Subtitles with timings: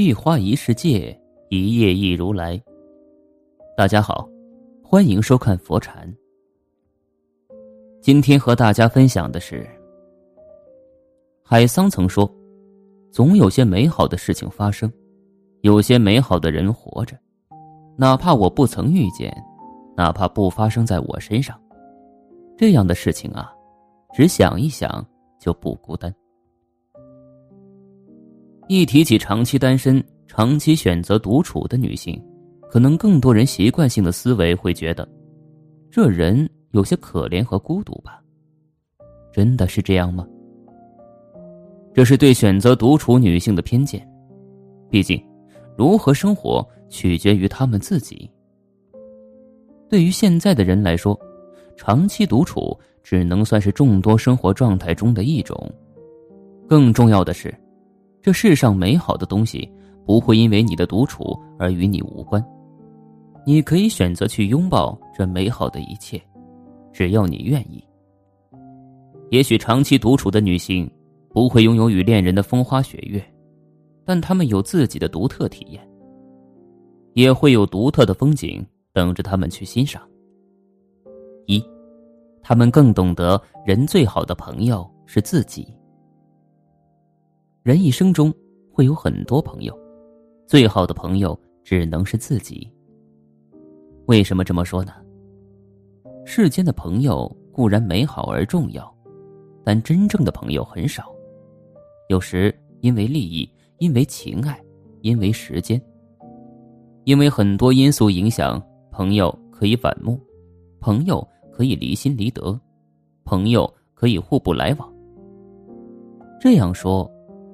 [0.00, 2.56] 一花一世界，一叶一如来。
[3.76, 4.28] 大家好，
[4.80, 6.08] 欢迎收看佛禅。
[8.00, 9.68] 今天和大家分享的是，
[11.42, 12.32] 海桑曾说
[13.10, 14.88] ：“总有些美好的事情发生，
[15.62, 17.18] 有些美好的人活着，
[17.96, 19.36] 哪怕我不曾遇见，
[19.96, 21.60] 哪怕不发生在我身上，
[22.56, 23.52] 这样的事情啊，
[24.14, 25.04] 只想一想
[25.40, 26.14] 就不孤单。”
[28.68, 32.22] 一提起长期单身、长期选择独处的女性，
[32.70, 35.08] 可能更多人习惯性的思维会觉得，
[35.90, 38.22] 这人有些可怜和孤独吧？
[39.32, 40.26] 真的是这样吗？
[41.94, 44.06] 这是对选择独处女性的偏见。
[44.90, 45.18] 毕竟，
[45.74, 48.30] 如何生活取决于他们自己。
[49.88, 51.18] 对于现在的人来说，
[51.74, 55.56] 长期独处只能算是众多生活状态中的一种。
[56.68, 57.52] 更重要的是。
[58.20, 59.70] 这世上美好的东西
[60.04, 62.44] 不会因为你的独处而与你无关，
[63.46, 66.20] 你可以选择去拥抱这美好的一切，
[66.92, 67.82] 只要你愿意。
[69.30, 70.90] 也许长期独处的女性
[71.30, 73.22] 不会拥有与恋人的风花雪月，
[74.04, 75.86] 但她们有自己的独特体验，
[77.12, 80.02] 也会有独特的风景等着他们去欣赏。
[81.46, 81.62] 一，
[82.42, 85.66] 他们更懂得人最好的朋友是自己。
[87.68, 88.32] 人一生中
[88.72, 89.78] 会有很多朋友，
[90.46, 92.66] 最好的朋友只能是自己。
[94.06, 94.92] 为什么这么说呢？
[96.24, 98.90] 世间的朋友固然美好而重要，
[99.62, 101.12] 但真正的朋友很少。
[102.08, 103.46] 有时因为利益，
[103.80, 104.58] 因为情爱，
[105.02, 105.78] 因为时间，
[107.04, 108.58] 因为很多因素影响，
[108.90, 110.18] 朋友可以反目，
[110.80, 112.58] 朋友可以离心离德，
[113.26, 114.90] 朋友可以互不来往。
[116.40, 117.06] 这样说。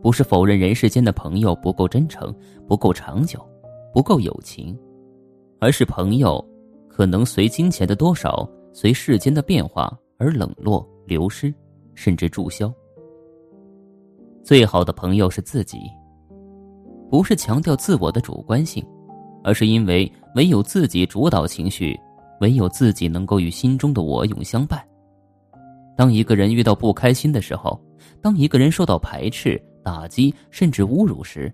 [0.00, 2.34] 不是否认人世间的朋友不够真诚、
[2.66, 3.44] 不够长久、
[3.92, 4.78] 不够友情，
[5.60, 6.44] 而是朋友
[6.88, 11.52] 可能随金钱的多少、随世间的变化而冷落、流失，
[11.94, 12.72] 甚至注销。
[14.44, 15.78] 最好的朋友是自己，
[17.10, 18.86] 不是强调自我的主观性，
[19.42, 21.98] 而是因为唯有自己主导情绪，
[22.40, 24.80] 唯有自己能够与心中的我永相伴。
[25.96, 27.78] 当一个人遇到不开心的时候，
[28.22, 29.60] 当一个人受到排斥。
[29.88, 31.50] 打击甚至侮辱时，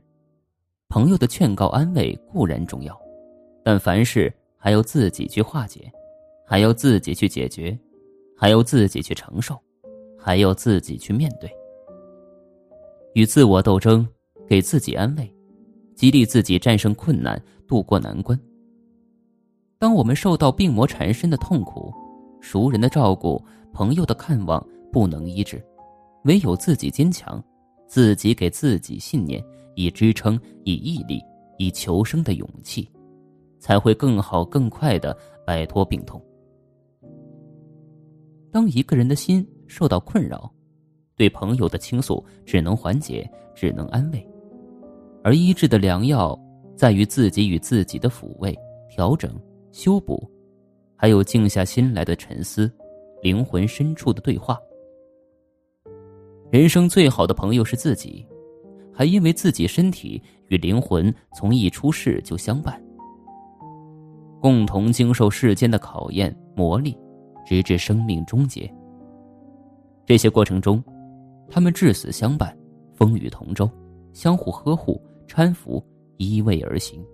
[0.88, 3.00] 朋友的劝告安慰固然重要，
[3.62, 5.88] 但凡事还要自己去化解，
[6.44, 7.78] 还要自己去解决，
[8.36, 9.56] 还要自己去承受，
[10.18, 11.48] 还要自己去面对。
[13.12, 14.04] 与自我斗争，
[14.48, 15.32] 给自己安慰，
[15.94, 18.36] 激励自己战胜困难，渡过难关。
[19.78, 21.94] 当我们受到病魔缠身的痛苦，
[22.40, 23.40] 熟人的照顾，
[23.72, 25.64] 朋友的看望不能医治，
[26.24, 27.40] 唯有自己坚强。
[27.94, 29.40] 自己给自己信念，
[29.76, 31.22] 以支撑，以毅力，
[31.58, 32.90] 以求生的勇气，
[33.60, 35.16] 才会更好、更快的
[35.46, 36.20] 摆脱病痛。
[38.50, 40.52] 当一个人的心受到困扰，
[41.14, 44.28] 对朋友的倾诉只能缓解，只能安慰，
[45.22, 46.36] 而医治的良药
[46.74, 48.58] 在于自己与自己的抚慰、
[48.90, 49.40] 调整、
[49.70, 50.28] 修补，
[50.96, 52.68] 还有静下心来的沉思，
[53.22, 54.58] 灵魂深处的对话。
[56.54, 58.24] 人生最好的朋友是自己，
[58.92, 62.80] 还因为自己身体与灵魂从一出世就相伴，
[64.40, 66.96] 共同经受世间的考验磨砺，
[67.44, 68.72] 直至生命终结。
[70.06, 70.80] 这些过程中，
[71.48, 72.56] 他们至死相伴，
[72.94, 73.68] 风雨同舟，
[74.12, 75.84] 相互呵护搀扶，
[76.18, 77.04] 依偎而行。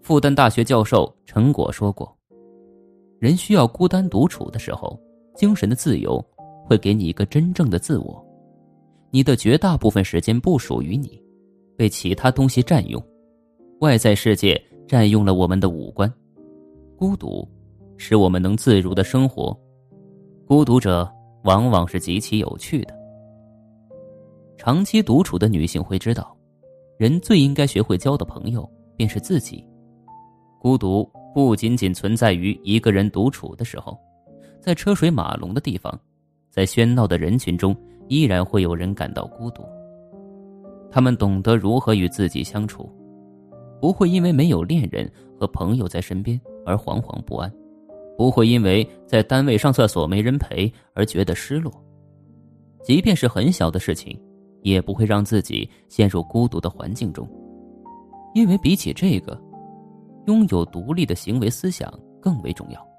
[0.00, 2.16] 复旦大学教授陈果说过
[3.20, 4.98] ：“人需要孤单独处的时候，
[5.36, 6.18] 精神的自由。”
[6.64, 8.24] 会给你一个真正的自我，
[9.10, 11.22] 你的绝大部分时间不属于你，
[11.76, 13.00] 被其他东西占用，
[13.80, 16.10] 外在世界占用了我们的五官，
[16.96, 17.46] 孤独
[17.98, 19.56] 使我们能自如的生活，
[20.46, 21.06] 孤独者
[21.44, 22.94] 往往是极其有趣的。
[24.56, 26.34] 长期独处的女性会知道，
[26.98, 29.62] 人最应该学会交的朋友便是自己。
[30.58, 33.98] 孤独不仅仅存在于一个人独处的时候，
[34.62, 36.00] 在车水马龙的地方。
[36.54, 39.64] 在喧闹的人群中，依然会有人感到孤独。
[40.88, 42.88] 他们懂得如何与自己相处，
[43.80, 47.52] 不会因为没有恋人和朋友在身边而惶惶不安，
[48.16, 51.72] 不会因为在单位上厕所没人陪而觉得失落。
[52.84, 54.16] 即便是很小的事情，
[54.62, 57.28] 也不会让自己陷入孤独的环境中，
[58.32, 59.36] 因为比起这个，
[60.28, 61.92] 拥有独立的行为思想
[62.22, 62.93] 更为重要。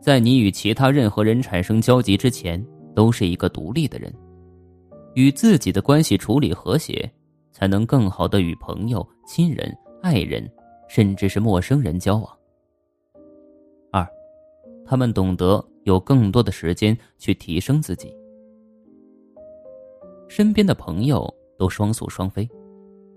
[0.00, 2.64] 在你与其他任何人产生交集之前，
[2.94, 4.12] 都是一个独立的人。
[5.14, 7.10] 与自己的关系处理和谐，
[7.50, 10.48] 才能更好的与朋友、亲人、爱人，
[10.88, 12.38] 甚至是陌生人交往。
[13.90, 14.06] 二，
[14.86, 18.14] 他们懂得有更多的时间去提升自己。
[20.28, 22.48] 身边的朋友都双宿双飞，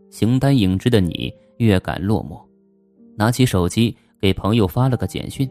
[0.09, 2.41] 形单影只的你越感落寞，
[3.15, 5.47] 拿起手机给朋友发了个简讯，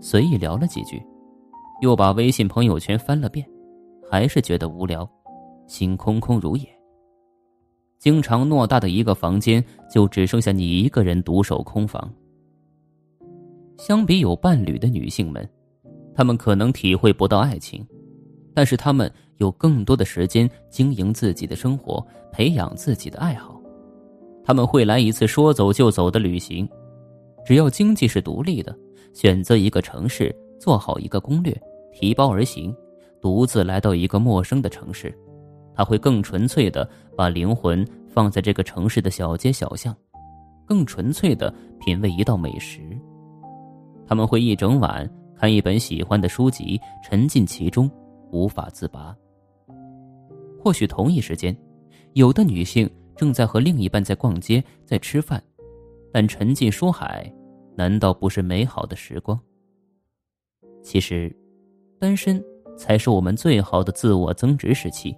[0.00, 1.02] 随意聊了几句，
[1.80, 3.46] 又把微信朋友圈翻了遍，
[4.10, 5.08] 还是觉得无聊，
[5.66, 6.66] 心空空如也。
[7.98, 12.12] 经常偌大的一个房间，就只剩下你一个人独守空房。
[13.78, 15.48] 相比有伴侣的女性们，
[16.14, 17.86] 她们可能体会不到爱情，
[18.54, 19.10] 但是她们。
[19.38, 22.02] 有更多的时间经营自己的生活，
[22.32, 23.60] 培养自己的爱好。
[24.42, 26.66] 他们会来一次说走就走的旅行，
[27.44, 28.74] 只要经济是独立的，
[29.16, 30.30] 选择一个城市，
[30.60, 31.58] 做好一个攻略，
[31.90, 32.76] 提包而行，
[33.18, 35.10] 独自来到一个陌生的城市，
[35.74, 36.86] 他会更纯粹的
[37.16, 39.96] 把灵魂放在这个城市的小街小巷，
[40.66, 42.82] 更纯粹的品味一道美食。
[44.06, 47.90] 他们会一整晚看一本喜欢的书籍，沉浸其中，
[48.30, 49.16] 无法自拔。
[50.62, 51.56] 或许同一时间，
[52.12, 55.42] 有的女性正在和另一半在逛街，在吃饭，
[56.12, 57.32] 但沉浸书海，
[57.76, 59.38] 难道不是美好的时光？
[60.82, 61.34] 其实，
[62.00, 62.42] 单身
[62.76, 65.14] 才是我们最好的自我增值时期，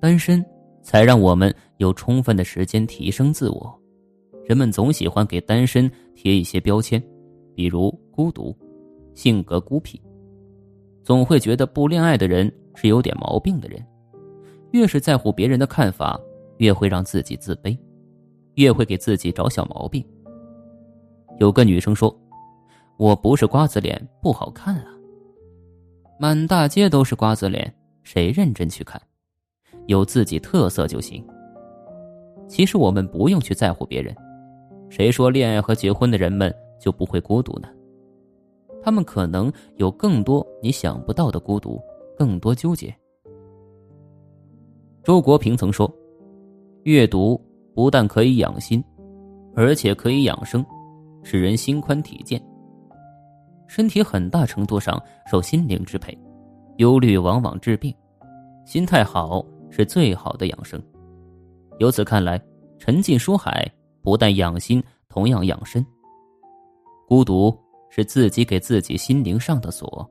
[0.00, 0.44] 单身
[0.82, 3.80] 才让我们有充分的时间提升自我。
[4.46, 7.02] 人们总喜欢给单身贴一些标签，
[7.54, 8.56] 比如孤独、
[9.14, 10.00] 性格孤僻，
[11.02, 13.84] 总会觉得不恋爱的人是有点毛病的人。
[14.70, 16.18] 越是在乎别人的看法，
[16.58, 17.76] 越会让自己自卑，
[18.54, 20.02] 越会给自己找小毛病。
[21.38, 22.14] 有个女生说
[22.98, 24.86] ：“我不是瓜子脸，不好看啊。”
[26.18, 29.00] 满大街都是瓜子脸，谁认真去看？
[29.86, 31.24] 有自己特色就行。
[32.48, 34.14] 其实我们不用去在乎别人。
[34.90, 37.68] 谁说恋爱和结婚的人们就不会孤独呢？
[38.82, 41.80] 他们可能有更多你想不到的孤独，
[42.16, 42.94] 更多纠结。
[45.04, 45.92] 周国平曾说
[46.84, 47.40] ：“阅读
[47.74, 48.82] 不但可以养心，
[49.54, 50.64] 而且可以养生，
[51.22, 52.42] 使人心宽体健。
[53.66, 56.16] 身体很大程度上受心灵支配，
[56.78, 57.94] 忧虑往往治病。
[58.64, 60.82] 心态好是最好的养生。
[61.78, 62.40] 由此看来，
[62.78, 63.70] 沉浸书海
[64.02, 65.84] 不但养心，同样养身。
[67.06, 67.56] 孤独
[67.90, 70.08] 是自己给自己心灵上的锁，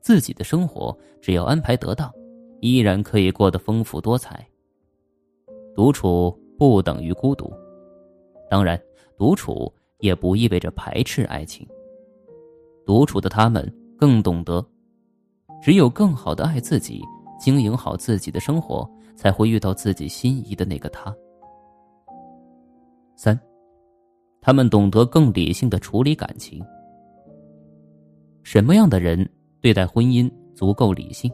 [0.00, 2.12] 自己的生活只要安排得当。”
[2.62, 4.44] 依然可以过得丰富多彩。
[5.74, 7.52] 独处不等于孤独，
[8.48, 8.80] 当然，
[9.18, 11.66] 独处也不意味着排斥爱情。
[12.84, 14.64] 独处的他们更懂得，
[15.62, 17.02] 只有更好的爱自己，
[17.38, 21.14] 经营好自己的生活，才会遇到自己心仪的那个他。
[23.16, 23.38] 三，
[24.40, 26.64] 他们懂得更理性的处理感情。
[28.42, 29.28] 什么样的人
[29.60, 31.32] 对待婚姻足够理性？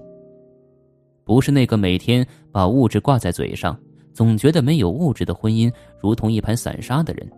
[1.25, 3.79] 不是那个每天把物质挂在嘴上，
[4.15, 5.71] 总觉得没有物质的婚姻
[6.01, 7.31] 如同一盘散沙的人，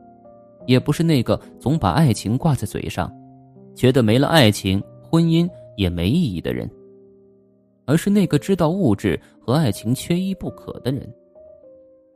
[0.67, 3.13] 也不是那个总把爱情挂在嘴上，
[3.75, 6.71] 觉得没了爱情婚姻也没意义的人，
[7.85, 11.09] 而是那个知道物质和爱情缺一不可的人。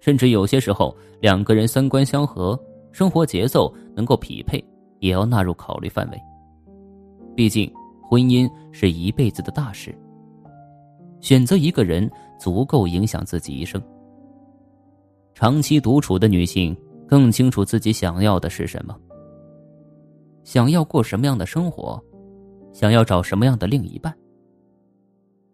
[0.00, 2.58] 甚至有些时候，两个人三观相合，
[2.92, 4.62] 生活节奏能够匹配，
[5.00, 6.18] 也要纳入考虑范围。
[7.34, 7.70] 毕竟，
[8.08, 9.94] 婚姻是一辈子的大事。
[11.20, 13.82] 选择一个人足够影响自己一生。
[15.34, 16.76] 长期独处的女性
[17.08, 18.94] 更清楚自己想要的是什么，
[20.44, 22.00] 想要过什么样的生活，
[22.72, 24.14] 想要找什么样的另一半。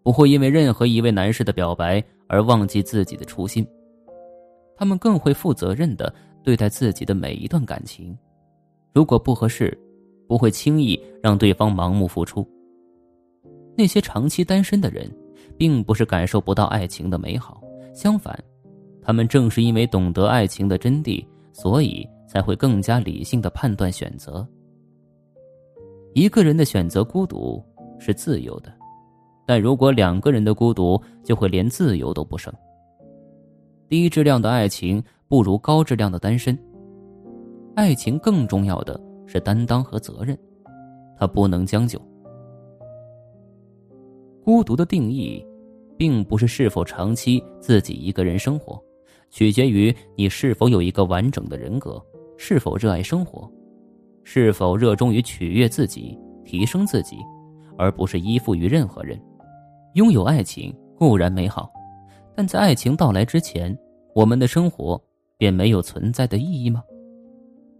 [0.03, 3.65] 不会因为任何一位男士的表白而忘记自己的初心，
[4.75, 8.15] 他们更会负责任的对待自己的每一段感情。
[8.93, 9.75] 如果不合适，
[10.27, 12.47] 不会轻易让对方盲目付出。
[13.77, 15.09] 那些长期单身的人。
[15.57, 18.37] 并不是感受不到爱情的美好，相反，
[19.01, 24.45] 他们正是因为懂得爱情的真谛，所以才会更加理性的判断选择。
[26.13, 27.63] 一个人的选择孤独
[27.97, 28.69] 是自由的，
[29.47, 32.53] 但如果两个人的孤独，就会连自由都不剩。
[33.87, 36.57] 低质量的爱情不如高质量的单身。
[37.73, 40.37] 爱情更重要的是担当和责任，
[41.17, 41.97] 它不能将就。
[44.43, 45.41] 孤独的定义，
[45.97, 48.81] 并不是是否长期自己一个人生活，
[49.35, 52.01] 取决于你是否有一个完整的人格，
[52.37, 53.51] 是否热爱生活，
[54.23, 57.17] 是否热衷于取悦自己、提升自己，
[57.77, 59.21] 而不是依附于任何人。
[59.95, 61.69] 拥有爱情固然美好，
[62.33, 63.77] 但在爱情到来之前，
[64.13, 64.99] 我们的生活
[65.37, 66.81] 便没有存在的意义吗？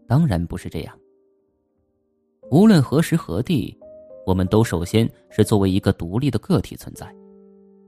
[0.09, 0.93] 当然不是这样。
[2.51, 3.73] 无论何时何地，
[4.25, 7.09] 我们都首先是作为一个独立的个体存在。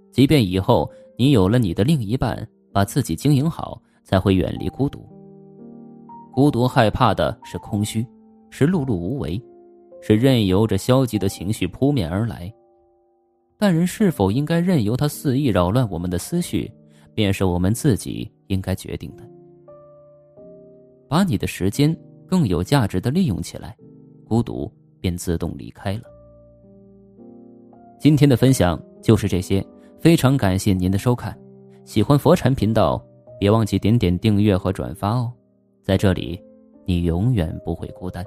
[0.10, 2.48] 即便以后你有了你的另一半，
[2.78, 5.04] 把自己经营好，才会远离孤独。
[6.32, 8.06] 孤独害怕的是空虚，
[8.52, 9.42] 是碌碌无为，
[10.00, 12.54] 是任由着消极的情绪扑面而来。
[13.58, 16.72] 但人是否应该任由他肆意扰乱我们的思绪，
[17.16, 19.28] 便是我们自己应该决定的。
[21.10, 23.76] 把你的时间更有价值的利用起来，
[24.24, 26.04] 孤独便自动离开了。
[28.00, 29.66] 今天的分享就是这些，
[30.00, 31.36] 非常感谢您的收看。
[31.88, 33.02] 喜欢佛禅频道，
[33.40, 35.32] 别忘记点点订阅和转发哦。
[35.82, 36.38] 在这里，
[36.84, 38.26] 你永远不会孤单。